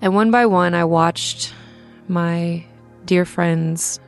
And 0.00 0.14
one 0.14 0.30
by 0.30 0.46
one, 0.46 0.74
I 0.74 0.84
watched 0.84 1.52
my 2.06 2.64
dear 3.04 3.24
friends 3.24 3.98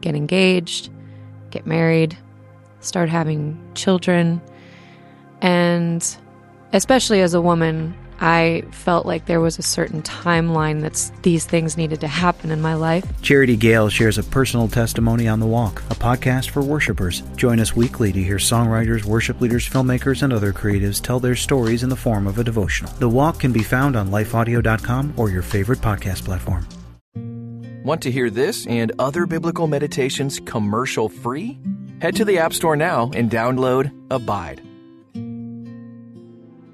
get 0.00 0.16
engaged, 0.16 0.90
get 1.50 1.64
married, 1.64 2.18
start 2.80 3.08
having 3.08 3.56
children. 3.74 4.42
And 5.40 6.04
especially 6.72 7.20
as 7.20 7.34
a 7.34 7.40
woman, 7.40 7.96
I 8.22 8.62
felt 8.70 9.04
like 9.04 9.26
there 9.26 9.40
was 9.40 9.58
a 9.58 9.62
certain 9.62 10.00
timeline 10.02 10.80
that 10.82 11.10
these 11.22 11.44
things 11.44 11.76
needed 11.76 12.00
to 12.02 12.06
happen 12.06 12.52
in 12.52 12.62
my 12.62 12.74
life. 12.74 13.04
Charity 13.20 13.56
Gayle 13.56 13.88
shares 13.88 14.16
a 14.16 14.22
personal 14.22 14.68
testimony 14.68 15.26
on 15.26 15.40
The 15.40 15.46
Walk, 15.46 15.82
a 15.90 15.96
podcast 15.96 16.50
for 16.50 16.62
worshipers. 16.62 17.22
Join 17.34 17.58
us 17.58 17.74
weekly 17.74 18.12
to 18.12 18.22
hear 18.22 18.36
songwriters, 18.36 19.04
worship 19.04 19.40
leaders, 19.40 19.68
filmmakers, 19.68 20.22
and 20.22 20.32
other 20.32 20.52
creatives 20.52 21.02
tell 21.02 21.18
their 21.18 21.34
stories 21.34 21.82
in 21.82 21.88
the 21.88 21.96
form 21.96 22.28
of 22.28 22.38
a 22.38 22.44
devotional. 22.44 22.92
The 22.92 23.08
Walk 23.08 23.40
can 23.40 23.52
be 23.52 23.64
found 23.64 23.96
on 23.96 24.10
lifeaudio.com 24.10 25.14
or 25.16 25.28
your 25.28 25.42
favorite 25.42 25.80
podcast 25.80 26.24
platform. 26.24 26.68
Want 27.84 28.02
to 28.02 28.12
hear 28.12 28.30
this 28.30 28.68
and 28.68 28.92
other 29.00 29.26
biblical 29.26 29.66
meditations 29.66 30.38
commercial 30.38 31.08
free? 31.08 31.58
Head 32.00 32.14
to 32.16 32.24
the 32.24 32.38
App 32.38 32.52
Store 32.52 32.76
now 32.76 33.10
and 33.14 33.28
download 33.28 33.92
Abide. 34.12 34.62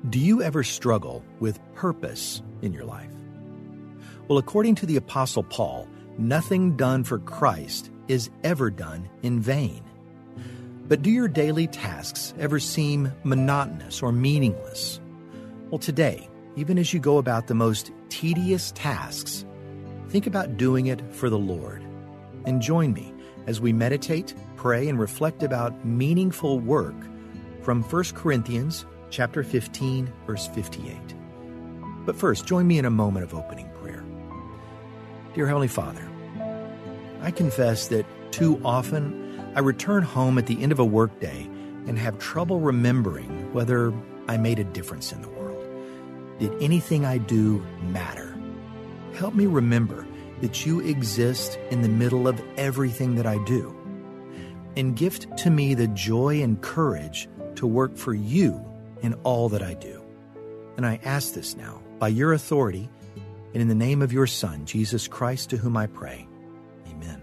Do 0.09 0.19
you 0.19 0.43
ever 0.43 0.62
struggle 0.62 1.23
with 1.39 1.61
purpose 1.75 2.41
in 2.62 2.73
your 2.73 2.85
life? 2.85 3.11
Well, 4.27 4.39
according 4.39 4.77
to 4.77 4.87
the 4.87 4.97
Apostle 4.97 5.43
Paul, 5.43 5.87
nothing 6.16 6.79
done 6.79 7.05
for 7.05 7.19
Christ 7.19 7.91
is 8.07 8.30
ever 8.43 8.71
done 8.71 9.11
in 9.23 9.39
vain. 9.39 9.83
But 10.87 11.02
do 11.02 11.11
your 11.11 11.29
daily 11.29 11.66
tasks 11.66 12.33
ever 12.39 12.59
seem 12.59 13.13
monotonous 13.23 14.02
or 14.02 14.11
meaningless? 14.11 14.99
Well, 15.69 15.79
today, 15.79 16.30
even 16.57 16.79
as 16.79 16.95
you 16.95 17.01
go 17.01 17.19
about 17.19 17.47
the 17.47 17.55
most 17.55 17.93
tedious 18.09 18.73
tasks, 18.73 19.45
think 20.09 20.27
about 20.27 20.57
doing 20.57 20.87
it 20.87 21.02
for 21.13 21.29
the 21.29 21.38
Lord. 21.38 21.83
And 22.47 22.63
join 22.63 22.95
me 22.95 23.13
as 23.47 23.60
we 23.60 23.75
meditate, 23.75 24.35
pray, 24.57 24.88
and 24.88 24.99
reflect 24.99 25.43
about 25.43 25.85
meaningful 25.85 26.60
work 26.60 26.97
from 27.60 27.82
1 27.82 28.04
Corinthians 28.15 28.87
chapter 29.10 29.42
15, 29.42 30.12
verse 30.26 30.46
58. 30.48 30.96
But 32.04 32.16
first, 32.16 32.46
join 32.46 32.66
me 32.66 32.78
in 32.78 32.84
a 32.84 32.90
moment 32.90 33.24
of 33.24 33.34
opening 33.34 33.68
prayer. 33.80 34.04
Dear 35.34 35.46
Heavenly 35.46 35.68
Father, 35.68 36.09
I 37.20 37.30
confess 37.30 37.88
that 37.88 38.06
too 38.32 38.60
often 38.64 39.52
I 39.54 39.60
return 39.60 40.02
home 40.02 40.38
at 40.38 40.46
the 40.46 40.62
end 40.62 40.73
of 40.73 40.79
a 40.79 40.84
workday 40.84 41.48
and 41.86 41.98
have 41.98 42.18
trouble 42.18 42.60
remembering 42.60 43.52
whether 43.52 43.92
I 44.29 44.36
made 44.36 44.59
a 44.59 44.64
difference 44.64 45.12
in 45.12 45.23
the 45.23 45.29
world. 45.29 45.64
Did 46.38 46.62
anything 46.62 47.04
I 47.04 47.18
do 47.18 47.64
matter? 47.82 48.38
Help 49.14 49.34
me 49.34 49.46
remember 49.46 50.06
that 50.40 50.64
you 50.64 50.80
exist 50.80 51.59
in 51.70 51.82
the 51.82 51.88
middle 51.88 52.29
of 52.29 52.40
everything 52.56 53.16
that 53.16 53.26
I 53.26 53.42
do. 53.45 53.74
And 54.76 54.95
gift 54.95 55.36
to 55.38 55.51
me 55.51 55.74
the 55.74 55.88
joy 55.88 56.42
and 56.42 56.60
courage 56.60 57.29
to 57.56 57.66
work 57.66 57.96
for 57.96 58.14
you 58.14 58.64
in 59.02 59.15
all 59.24 59.49
that 59.51 59.63
I 59.63 59.74
do. 59.74 60.02
And 60.77 60.87
I 60.87 61.01
ask 61.04 61.35
this 61.35 61.57
now 61.57 61.82
by 61.99 62.09
your 62.09 62.32
authority 62.32 62.88
and 63.52 63.63
in 63.63 63.68
the 63.68 63.74
name 63.74 64.03
of 64.03 64.12
your 64.12 64.27
Son, 64.27 64.65
Jesus 64.66 65.09
Christ, 65.09 65.50
to 65.50 65.56
whom 65.56 65.77
I 65.77 65.87
pray. 65.87 66.28
Amen. 66.88 67.22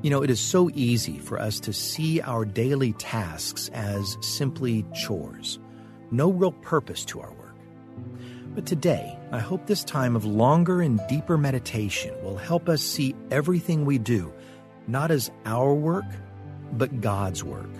You 0.00 0.10
know, 0.10 0.22
it 0.22 0.30
is 0.30 0.40
so 0.40 0.70
easy 0.74 1.18
for 1.18 1.38
us 1.38 1.60
to 1.60 1.72
see 1.72 2.20
our 2.20 2.44
daily 2.44 2.92
tasks 2.94 3.68
as 3.72 4.16
simply 4.20 4.84
chores, 4.94 5.58
no 6.10 6.30
real 6.30 6.52
purpose 6.52 7.04
to 7.06 7.20
our 7.20 7.32
work. 7.32 7.54
But 8.54 8.66
today, 8.66 9.18
I 9.30 9.38
hope 9.38 9.66
this 9.66 9.84
time 9.84 10.16
of 10.16 10.24
longer 10.24 10.82
and 10.82 11.00
deeper 11.08 11.38
meditation 11.38 12.14
will 12.22 12.36
help 12.36 12.68
us 12.68 12.82
see 12.82 13.14
everything 13.30 13.84
we 13.84 13.98
do 13.98 14.32
not 14.88 15.12
as 15.12 15.30
our 15.46 15.72
work, 15.74 16.04
but 16.72 17.00
God's 17.00 17.44
work. 17.44 17.70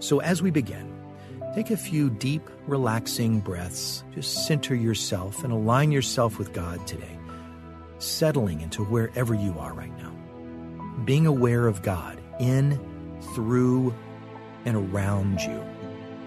So 0.00 0.20
as 0.20 0.42
we 0.42 0.50
begin, 0.50 0.92
Take 1.58 1.70
a 1.72 1.76
few 1.76 2.08
deep, 2.08 2.48
relaxing 2.68 3.40
breaths. 3.40 4.04
Just 4.14 4.46
center 4.46 4.76
yourself 4.76 5.42
and 5.42 5.52
align 5.52 5.90
yourself 5.90 6.38
with 6.38 6.52
God 6.52 6.86
today, 6.86 7.18
settling 7.98 8.60
into 8.60 8.84
wherever 8.84 9.34
you 9.34 9.58
are 9.58 9.72
right 9.72 9.90
now. 9.98 10.14
Being 11.04 11.26
aware 11.26 11.66
of 11.66 11.82
God 11.82 12.22
in, 12.38 12.78
through, 13.34 13.92
and 14.66 14.76
around 14.76 15.40
you, 15.40 15.60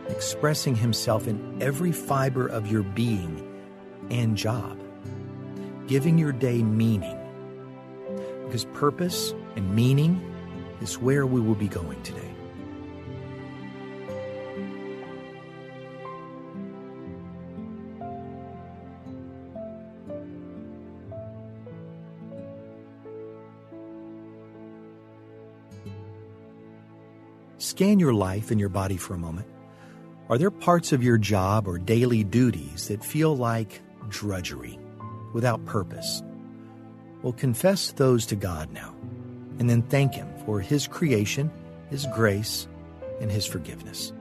expressing 0.09 0.75
Himself 0.75 1.29
in 1.29 1.61
every 1.61 1.93
fiber 1.93 2.45
of 2.45 2.69
your 2.69 2.83
being 2.83 3.49
and 4.09 4.35
job, 4.35 4.77
giving 5.87 6.17
your 6.17 6.33
day 6.33 6.61
meaning. 6.61 7.17
Because 8.47 8.65
purpose 8.73 9.33
and 9.55 9.73
meaning 9.73 10.21
is 10.81 10.97
where 10.97 11.25
we 11.25 11.39
will 11.39 11.55
be 11.55 11.69
going 11.69 12.03
today. 12.03 12.30
Scan 27.61 27.99
your 27.99 28.11
life 28.11 28.49
and 28.49 28.59
your 28.59 28.69
body 28.69 28.97
for 28.97 29.13
a 29.13 29.19
moment. 29.19 29.47
Are 30.29 30.37
there 30.39 30.49
parts 30.49 30.93
of 30.93 31.03
your 31.03 31.19
job 31.19 31.67
or 31.67 31.77
daily 31.77 32.23
duties 32.23 32.87
that 32.87 33.05
feel 33.05 33.37
like 33.37 33.83
drudgery, 34.09 34.79
without 35.31 35.63
purpose? 35.67 36.23
Well, 37.21 37.33
confess 37.33 37.91
those 37.91 38.25
to 38.25 38.35
God 38.35 38.71
now, 38.71 38.95
and 39.59 39.69
then 39.69 39.83
thank 39.83 40.15
Him 40.15 40.27
for 40.43 40.59
His 40.59 40.87
creation, 40.87 41.51
His 41.91 42.07
grace, 42.15 42.67
and 43.19 43.31
His 43.31 43.45
forgiveness. 43.45 44.11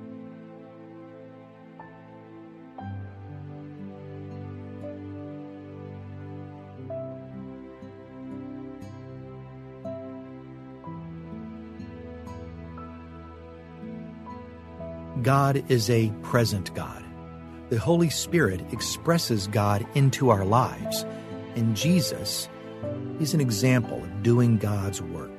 God 15.23 15.65
is 15.69 15.91
a 15.91 16.11
present 16.23 16.75
God. 16.75 17.05
The 17.69 17.79
Holy 17.79 18.11
Spirit 18.11 18.61
expresses 18.73 19.47
God 19.47 19.87
into 19.95 20.31
our 20.31 20.45
lives, 20.45 21.05
and 21.55 21.77
Jesus 21.77 22.49
is 23.21 23.35
an 23.35 23.41
example 23.41 24.03
of 24.03 24.23
doing 24.23 24.57
God's 24.57 25.03
work. 25.03 25.31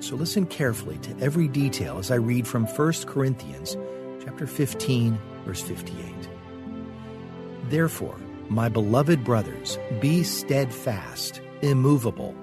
So 0.00 0.16
listen 0.16 0.46
carefully 0.46 0.98
to 0.98 1.18
every 1.20 1.48
detail 1.48 1.98
as 1.98 2.10
I 2.10 2.16
read 2.16 2.46
from 2.46 2.66
1 2.66 2.92
Corinthians 3.06 3.76
chapter 4.24 4.46
15 4.46 5.18
verse 5.44 5.62
58. 5.62 6.28
Therefore, 7.70 8.16
my 8.48 8.68
beloved 8.68 9.24
brothers, 9.24 9.78
be 10.00 10.22
steadfast, 10.22 11.40
immovable, 11.62 12.34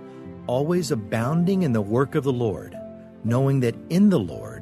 always 0.47 0.91
abounding 0.91 1.63
in 1.63 1.74
the 1.74 1.81
work 1.81 2.16
of 2.16 2.24
the 2.24 2.34
Lord, 2.34 2.75
knowing 3.24 3.59
that 3.62 3.75
in 3.90 4.09
the 4.09 4.19
Lord 4.19 4.53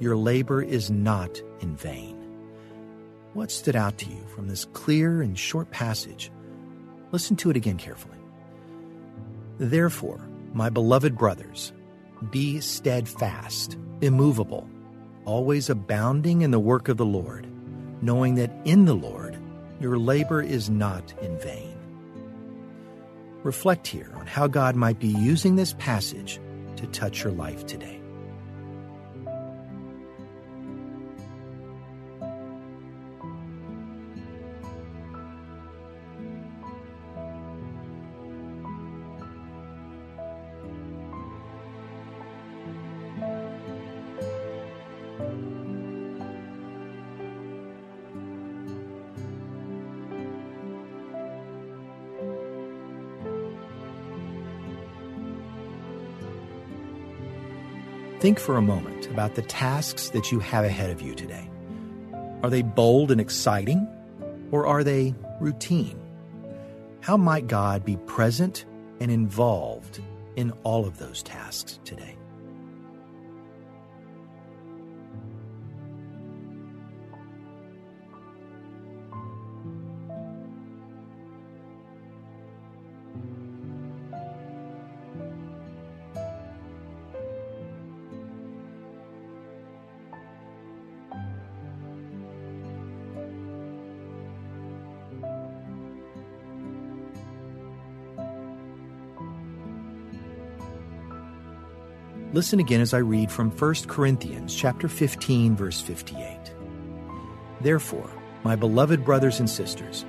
your 0.00 0.16
labor 0.16 0.62
is 0.62 0.90
not 0.90 1.40
in 1.60 1.76
vain. 1.76 2.16
What 3.34 3.52
stood 3.52 3.76
out 3.76 3.98
to 3.98 4.06
you 4.06 4.26
from 4.34 4.48
this 4.48 4.64
clear 4.64 5.22
and 5.22 5.38
short 5.38 5.70
passage? 5.70 6.32
Listen 7.12 7.36
to 7.36 7.50
it 7.50 7.56
again 7.56 7.76
carefully. 7.76 8.16
Therefore, 9.58 10.26
my 10.52 10.70
beloved 10.70 11.16
brothers, 11.16 11.72
be 12.30 12.60
steadfast, 12.60 13.76
immovable, 14.00 14.68
always 15.26 15.70
abounding 15.70 16.42
in 16.42 16.50
the 16.50 16.58
work 16.58 16.88
of 16.88 16.96
the 16.96 17.04
Lord, 17.04 17.46
knowing 18.02 18.34
that 18.36 18.50
in 18.64 18.86
the 18.86 18.94
Lord 18.94 19.38
your 19.80 19.98
labor 19.98 20.42
is 20.42 20.70
not 20.70 21.12
in 21.22 21.38
vain. 21.38 21.76
Reflect 23.42 23.86
here 23.86 24.12
on 24.16 24.26
how 24.26 24.46
God 24.46 24.76
might 24.76 24.98
be 24.98 25.08
using 25.08 25.56
this 25.56 25.74
passage 25.78 26.40
to 26.76 26.86
touch 26.88 27.22
your 27.22 27.32
life 27.32 27.66
today. 27.66 27.99
Think 58.20 58.38
for 58.38 58.58
a 58.58 58.62
moment 58.62 59.06
about 59.06 59.34
the 59.34 59.40
tasks 59.40 60.10
that 60.10 60.30
you 60.30 60.40
have 60.40 60.62
ahead 60.62 60.90
of 60.90 61.00
you 61.00 61.14
today. 61.14 61.48
Are 62.42 62.50
they 62.50 62.60
bold 62.60 63.10
and 63.10 63.18
exciting, 63.18 63.88
or 64.50 64.66
are 64.66 64.84
they 64.84 65.14
routine? 65.40 65.98
How 67.00 67.16
might 67.16 67.46
God 67.46 67.82
be 67.82 67.96
present 67.96 68.66
and 69.00 69.10
involved 69.10 70.02
in 70.36 70.52
all 70.64 70.86
of 70.86 70.98
those 70.98 71.22
tasks 71.22 71.80
today? 71.86 72.14
Listen 102.32 102.60
again 102.60 102.80
as 102.80 102.94
I 102.94 102.98
read 102.98 103.28
from 103.32 103.50
1 103.50 103.74
Corinthians 103.88 104.54
chapter 104.54 104.86
15 104.86 105.56
verse 105.56 105.80
58. 105.80 106.38
Therefore, 107.60 108.08
my 108.44 108.54
beloved 108.54 109.04
brothers 109.04 109.40
and 109.40 109.50
sisters, 109.50 110.04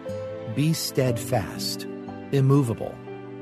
be 0.55 0.71
steadfast, 0.71 1.87
immovable, 2.31 2.93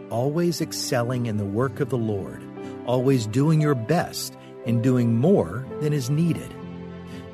always 0.10 0.62
excelling 0.62 1.26
in 1.26 1.36
the 1.36 1.44
work 1.44 1.82
of 1.82 1.90
the 1.90 1.98
Lord, 1.98 2.42
always 2.86 3.28
doing 3.28 3.60
your 3.60 3.76
best 3.76 4.38
and 4.66 4.82
doing 4.82 5.18
more 5.18 5.68
than 5.82 5.92
is 5.92 6.10
needed, 6.10 6.56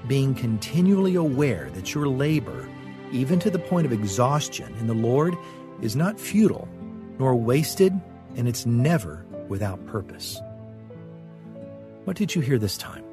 being 0.07 0.33
continually 0.33 1.13
aware 1.13 1.69
that 1.75 1.93
your 1.93 2.07
labor, 2.07 2.67
even 3.11 3.37
to 3.37 3.51
the 3.51 3.59
point 3.59 3.85
of 3.85 3.93
exhaustion 3.93 4.73
in 4.79 4.87
the 4.87 4.95
Lord, 4.95 5.37
is 5.79 5.95
not 5.95 6.19
futile 6.19 6.67
nor 7.19 7.35
wasted, 7.35 7.93
and 8.35 8.47
it's 8.47 8.65
never 8.65 9.27
without 9.47 9.85
purpose. 9.85 10.41
What 12.05 12.15
did 12.17 12.35
you 12.35 12.41
hear 12.41 12.59
this 12.59 12.77
time? 12.77 13.03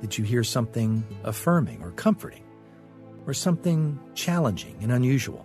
Did 0.00 0.16
you 0.16 0.22
hear 0.22 0.44
something 0.44 1.04
affirming 1.24 1.82
or 1.82 1.90
comforting, 1.90 2.44
or 3.26 3.34
something 3.34 3.98
challenging 4.14 4.76
and 4.80 4.92
unusual? 4.92 5.44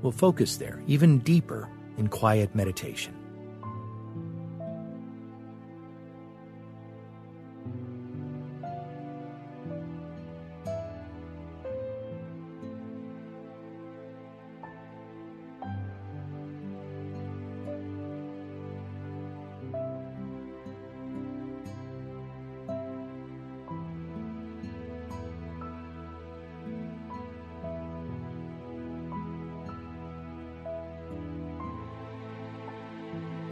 We'll 0.00 0.10
focus 0.10 0.56
there 0.56 0.82
even 0.86 1.18
deeper 1.18 1.68
in 1.98 2.08
quiet 2.08 2.54
meditation. 2.54 3.14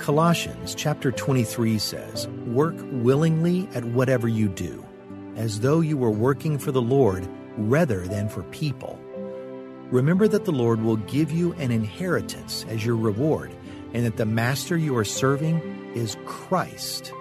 Colossians 0.03 0.75
chapter 0.75 1.13
23 1.13 1.79
says, 1.79 2.27
Work 2.49 2.75
willingly 2.91 3.69
at 3.73 3.85
whatever 3.85 4.27
you 4.27 4.49
do, 4.49 4.85
as 5.37 5.61
though 5.61 5.81
you 5.81 5.97
were 5.97 6.11
working 6.11 6.59
for 6.59 6.73
the 6.73 6.83
Lord 6.83 7.29
rather 7.57 8.01
than 8.09 8.29
for 8.29 8.43
people. 8.43 8.99
Remember 9.93 10.27
that 10.27 10.45
the 10.45 10.51
Lord 10.51 10.83
will 10.83 10.97
give 10.97 11.31
you 11.31 11.53
an 11.53 11.71
inheritance 11.71 12.67
as 12.69 12.85
your 12.85 12.97
reward, 12.97 13.55
and 13.95 14.05
that 14.05 14.17
the 14.17 14.27
master 14.27 14.77
you 14.77 14.97
are 14.97 15.05
serving 15.05 15.61
is 15.95 16.17
Christ. 16.25 17.13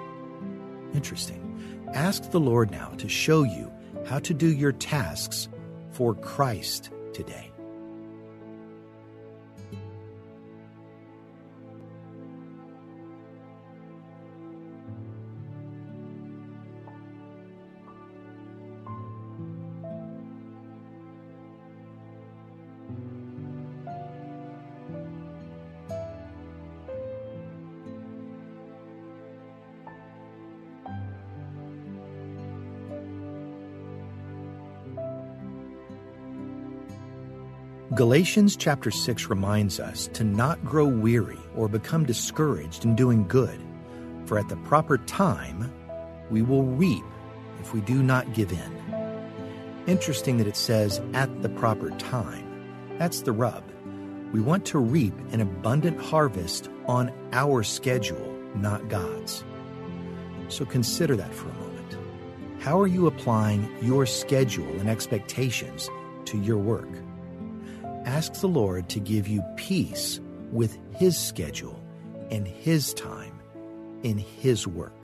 Interesting. 0.96 1.86
Ask 1.94 2.32
the 2.32 2.40
Lord 2.40 2.72
now 2.72 2.96
to 2.98 3.08
show 3.08 3.44
you 3.44 3.72
how 4.08 4.18
to 4.18 4.34
do 4.34 4.52
your 4.52 4.72
tasks 4.72 5.48
for 5.92 6.16
Christ 6.16 6.90
today. 7.14 7.51
Galatians 37.94 38.56
chapter 38.56 38.90
6 38.90 39.30
reminds 39.30 39.78
us 39.78 40.08
to 40.14 40.24
not 40.24 40.64
grow 40.64 40.86
weary 40.86 41.38
or 41.58 41.68
become 41.68 42.06
discouraged 42.06 42.86
in 42.86 42.96
doing 42.96 43.28
good, 43.28 43.60
for 44.24 44.40
at 44.40 44.48
the 44.48 44.56
proper 44.56 44.98
time 45.00 45.70
we 46.30 46.42
will 46.42 46.64
reap 46.64 47.04
if 47.60 47.74
we 47.74 47.82
do 47.82 48.02
not 48.02 48.32
give 48.32 48.54
in. 48.54 49.84
Interesting 49.88 50.38
that 50.38 50.48
it 50.48 50.56
says 50.56 51.02
at 51.14 51.42
the 51.42 51.50
proper 51.50 51.90
time. 51.98 52.48
That's 52.98 53.24
the 53.24 53.34
rub. 53.34 53.62
We 54.32 54.40
want 54.40 54.64
to 54.68 54.80
reap 54.80 55.14
an 55.34 55.42
abundant 55.42 56.00
harvest 56.00 56.70
on 56.86 57.12
our 57.34 57.62
schedule, 57.62 58.34
not 58.56 58.88
God's. 58.88 59.44
So 60.48 60.64
consider 60.64 61.18
that 61.18 61.34
for 61.34 61.50
a 61.50 61.54
moment. 61.56 61.98
How 62.62 62.80
are 62.80 62.88
you 62.88 63.08
applying 63.08 63.70
your 63.82 64.06
schedule 64.06 64.80
and 64.80 64.90
expectations 64.90 65.90
to 66.24 66.38
your 66.38 66.58
work? 66.58 66.88
Ask 68.06 68.34
the 68.34 68.48
Lord 68.48 68.90
to 68.90 69.00
give 69.00 69.28
you 69.28 69.44
peace 69.56 70.20
with 70.52 70.78
His 70.96 71.18
schedule 71.18 71.82
and 72.30 72.48
His 72.48 72.94
time 72.94 73.40
in 74.04 74.18
His 74.18 74.68
work. 74.68 75.01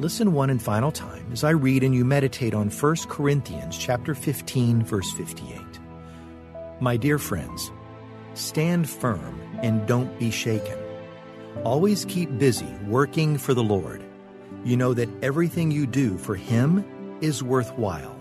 Listen 0.00 0.32
one 0.32 0.48
and 0.48 0.62
final 0.62 0.90
time 0.90 1.30
as 1.30 1.44
I 1.44 1.50
read 1.50 1.84
and 1.84 1.94
you 1.94 2.06
meditate 2.06 2.54
on 2.54 2.70
1 2.70 2.96
Corinthians 3.10 3.76
chapter 3.76 4.14
15 4.14 4.82
verse 4.82 5.12
58. 5.12 5.60
My 6.80 6.96
dear 6.96 7.18
friends, 7.18 7.70
stand 8.32 8.88
firm 8.88 9.38
and 9.60 9.86
don't 9.86 10.18
be 10.18 10.30
shaken. 10.30 10.78
Always 11.64 12.06
keep 12.06 12.38
busy 12.38 12.74
working 12.86 13.36
for 13.36 13.52
the 13.52 13.62
Lord. 13.62 14.02
You 14.64 14.78
know 14.78 14.94
that 14.94 15.10
everything 15.22 15.70
you 15.70 15.86
do 15.86 16.16
for 16.16 16.34
him 16.34 16.82
is 17.20 17.42
worthwhile. 17.42 18.18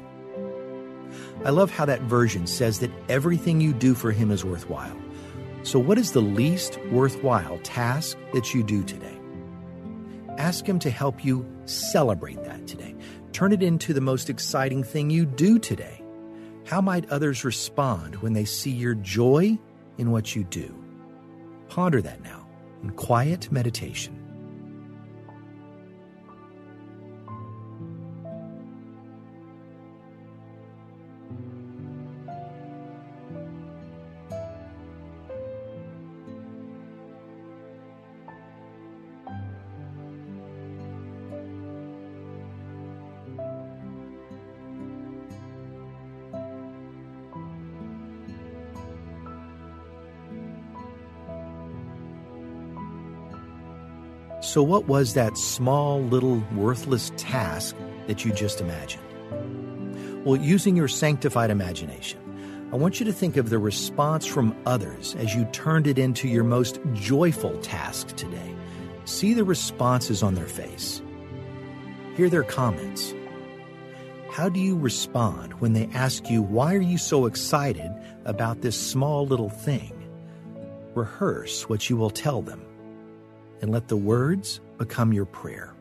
I 1.45 1.51
love 1.51 1.71
how 1.71 1.85
that 1.85 2.01
version 2.01 2.45
says 2.45 2.79
that 2.79 2.91
everything 3.07 3.61
you 3.61 3.71
do 3.71 3.95
for 3.95 4.11
him 4.11 4.31
is 4.31 4.43
worthwhile. 4.43 4.97
So 5.63 5.79
what 5.79 5.97
is 5.97 6.11
the 6.11 6.21
least 6.21 6.77
worthwhile 6.91 7.57
task 7.59 8.17
that 8.33 8.53
you 8.53 8.63
do 8.63 8.83
today? 8.83 9.18
Ask 10.49 10.65
Him 10.65 10.79
to 10.79 10.89
help 10.89 11.23
you 11.23 11.45
celebrate 11.65 12.43
that 12.43 12.65
today. 12.65 12.95
Turn 13.33 13.51
it 13.51 13.61
into 13.61 13.93
the 13.93 14.01
most 14.01 14.31
exciting 14.31 14.83
thing 14.83 15.11
you 15.11 15.23
do 15.23 15.59
today. 15.59 16.03
How 16.65 16.81
might 16.81 17.07
others 17.11 17.45
respond 17.45 18.15
when 18.15 18.33
they 18.33 18.45
see 18.45 18.71
your 18.71 18.95
joy 18.95 19.59
in 19.99 20.09
what 20.09 20.35
you 20.35 20.43
do? 20.43 20.73
Ponder 21.67 22.01
that 22.01 22.23
now 22.23 22.47
in 22.81 22.89
quiet 22.89 23.51
meditation. 23.51 24.18
So, 54.49 54.63
what 54.63 54.87
was 54.87 55.13
that 55.13 55.37
small, 55.37 56.01
little, 56.01 56.43
worthless 56.55 57.11
task 57.17 57.75
that 58.07 58.25
you 58.25 58.33
just 58.33 58.59
imagined? 58.59 59.03
Well, 60.25 60.41
using 60.41 60.75
your 60.75 60.87
sanctified 60.87 61.51
imagination, 61.51 62.19
I 62.73 62.75
want 62.75 62.99
you 62.99 63.05
to 63.05 63.13
think 63.13 63.37
of 63.37 63.51
the 63.51 63.59
response 63.59 64.25
from 64.25 64.59
others 64.65 65.13
as 65.19 65.35
you 65.35 65.45
turned 65.51 65.85
it 65.85 65.99
into 65.99 66.27
your 66.27 66.43
most 66.43 66.79
joyful 66.93 67.59
task 67.59 68.15
today. 68.15 68.55
See 69.05 69.35
the 69.35 69.43
responses 69.43 70.23
on 70.23 70.33
their 70.33 70.47
face. 70.47 70.99
Hear 72.15 72.27
their 72.27 72.41
comments. 72.41 73.13
How 74.31 74.49
do 74.49 74.59
you 74.59 74.75
respond 74.75 75.61
when 75.61 75.73
they 75.73 75.87
ask 75.93 76.27
you, 76.27 76.41
Why 76.41 76.73
are 76.73 76.81
you 76.81 76.97
so 76.97 77.27
excited 77.27 77.91
about 78.25 78.61
this 78.61 78.75
small 78.75 79.27
little 79.27 79.51
thing? 79.51 79.93
Rehearse 80.95 81.69
what 81.69 81.87
you 81.87 81.97
will 81.97 82.09
tell 82.09 82.41
them 82.41 82.65
and 83.61 83.71
let 83.71 83.87
the 83.87 83.97
words 83.97 84.61
become 84.77 85.13
your 85.13 85.25
prayer. 85.25 85.73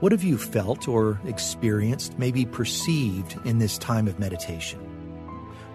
What 0.00 0.12
have 0.12 0.22
you 0.22 0.36
felt 0.36 0.88
or 0.88 1.18
experienced, 1.24 2.18
maybe 2.18 2.44
perceived 2.44 3.38
in 3.46 3.58
this 3.58 3.78
time 3.78 4.08
of 4.08 4.18
meditation? 4.18 4.78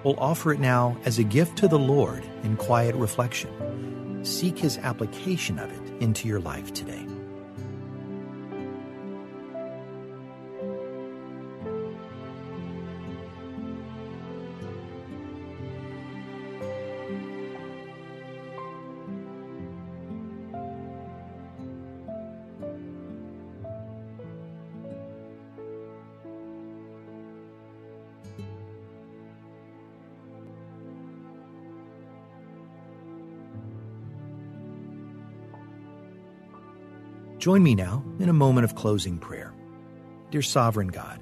We'll 0.03 0.19
offer 0.19 0.53
it 0.53 0.59
now 0.59 0.95
as 1.05 1.17
a 1.17 1.23
gift 1.23 1.57
to 1.57 1.67
the 1.67 1.79
Lord 1.79 2.23
in 2.43 2.55
quiet 2.55 2.93
reflection. 2.93 4.21
Seek 4.23 4.59
His 4.59 4.77
application 4.77 5.57
of 5.57 5.71
it 5.71 6.03
into 6.03 6.27
your 6.27 6.39
life 6.39 6.71
today. 6.71 7.03
Join 37.41 37.63
me 37.63 37.73
now 37.73 38.03
in 38.19 38.29
a 38.29 38.33
moment 38.33 38.65
of 38.65 38.75
closing 38.75 39.17
prayer. 39.17 39.51
Dear 40.29 40.43
Sovereign 40.43 40.89
God, 40.89 41.19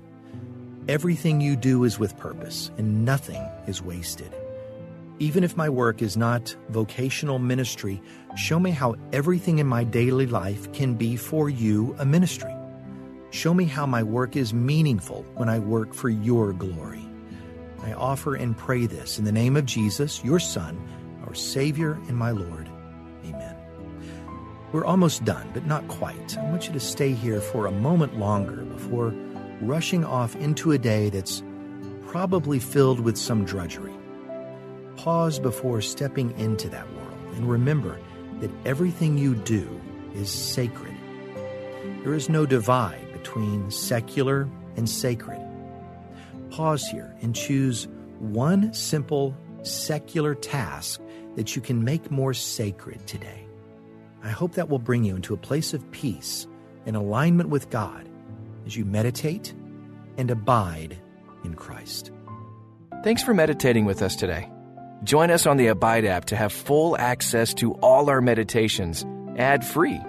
everything 0.89 1.39
you 1.39 1.55
do 1.55 1.85
is 1.85 1.97
with 1.97 2.17
purpose 2.17 2.71
and 2.77 3.05
nothing 3.05 3.41
is 3.67 3.81
wasted. 3.81 4.35
Even 5.19 5.45
if 5.45 5.55
my 5.55 5.69
work 5.69 6.01
is 6.01 6.17
not 6.17 6.53
vocational 6.67 7.39
ministry, 7.39 8.01
show 8.35 8.59
me 8.59 8.71
how 8.71 8.97
everything 9.13 9.59
in 9.59 9.67
my 9.67 9.85
daily 9.85 10.25
life 10.25 10.69
can 10.73 10.93
be 10.95 11.15
for 11.15 11.49
you 11.49 11.95
a 11.99 12.05
ministry. 12.05 12.53
Show 13.29 13.53
me 13.53 13.63
how 13.63 13.85
my 13.85 14.03
work 14.03 14.35
is 14.35 14.53
meaningful 14.53 15.23
when 15.35 15.47
I 15.47 15.59
work 15.59 15.93
for 15.93 16.09
your 16.09 16.51
glory. 16.51 17.07
I 17.81 17.93
offer 17.93 18.35
and 18.35 18.57
pray 18.57 18.87
this 18.87 19.19
in 19.19 19.23
the 19.23 19.31
name 19.31 19.55
of 19.55 19.65
Jesus, 19.65 20.21
your 20.21 20.39
Son, 20.39 20.77
our 21.25 21.33
Savior 21.33 21.93
and 22.09 22.17
my 22.17 22.31
Lord. 22.31 22.68
We're 24.71 24.85
almost 24.85 25.25
done, 25.25 25.49
but 25.53 25.65
not 25.65 25.87
quite. 25.87 26.37
I 26.37 26.43
want 26.43 26.67
you 26.67 26.73
to 26.73 26.79
stay 26.79 27.13
here 27.13 27.41
for 27.41 27.65
a 27.65 27.71
moment 27.71 28.19
longer 28.19 28.63
before 28.65 29.15
rushing 29.61 30.05
off 30.05 30.35
into 30.35 30.71
a 30.71 30.77
day 30.77 31.09
that's 31.09 31.41
probably 32.07 32.59
filled 32.59 32.99
with 32.99 33.17
some 33.17 33.45
drudgery. 33.45 33.93
Pause 34.95 35.39
before 35.39 35.81
stepping 35.81 36.37
into 36.37 36.69
that 36.69 36.91
world 36.93 37.17
and 37.35 37.49
remember 37.49 37.99
that 38.41 38.51
everything 38.63 39.17
you 39.17 39.33
do 39.33 39.81
is 40.13 40.29
sacred. 40.29 40.93
There 42.03 42.13
is 42.13 42.29
no 42.29 42.45
divide 42.45 43.11
between 43.11 43.71
secular 43.71 44.47
and 44.75 44.87
sacred. 44.87 45.41
Pause 46.51 46.87
here 46.89 47.15
and 47.21 47.35
choose 47.35 47.87
one 48.19 48.71
simple 48.73 49.35
secular 49.63 50.35
task 50.35 51.01
that 51.35 51.55
you 51.55 51.61
can 51.61 51.83
make 51.83 52.11
more 52.11 52.35
sacred 52.35 53.05
today. 53.07 53.48
I 54.23 54.29
hope 54.29 54.53
that 54.53 54.69
will 54.69 54.79
bring 54.79 55.03
you 55.03 55.15
into 55.15 55.33
a 55.33 55.37
place 55.37 55.73
of 55.73 55.89
peace 55.91 56.47
in 56.85 56.95
alignment 56.95 57.49
with 57.49 57.69
God 57.69 58.07
as 58.65 58.75
you 58.75 58.85
meditate 58.85 59.53
and 60.17 60.29
abide 60.29 60.97
in 61.43 61.53
Christ. 61.53 62.11
Thanks 63.03 63.23
for 63.23 63.33
meditating 63.33 63.85
with 63.85 64.01
us 64.01 64.15
today. 64.15 64.51
Join 65.03 65.31
us 65.31 65.45
on 65.45 65.57
the 65.57 65.67
Abide 65.67 66.03
app 66.03 66.25
to 66.25 66.35
have 66.35 66.51
full 66.51 66.97
access 66.97 67.53
to 67.55 67.73
all 67.75 68.09
our 68.09 68.21
meditations 68.21 69.05
ad 69.37 69.65
free 69.65 70.01